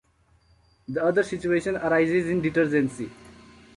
[0.87, 3.11] The other situation arises in detergency.